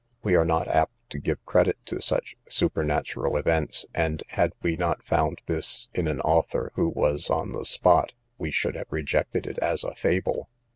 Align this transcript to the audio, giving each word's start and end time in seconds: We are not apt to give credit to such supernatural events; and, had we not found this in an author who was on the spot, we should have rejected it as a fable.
We 0.23 0.33
are 0.33 0.45
not 0.45 0.67
apt 0.67 0.93
to 1.11 1.19
give 1.19 1.45
credit 1.45 1.77
to 1.85 2.01
such 2.01 2.35
supernatural 2.49 3.37
events; 3.37 3.85
and, 3.93 4.23
had 4.29 4.51
we 4.63 4.75
not 4.75 5.03
found 5.03 5.43
this 5.45 5.89
in 5.93 6.07
an 6.07 6.21
author 6.21 6.71
who 6.73 6.89
was 6.89 7.29
on 7.29 7.51
the 7.51 7.65
spot, 7.65 8.13
we 8.39 8.49
should 8.49 8.73
have 8.73 8.87
rejected 8.89 9.45
it 9.45 9.59
as 9.59 9.83
a 9.83 9.93
fable. 9.93 10.49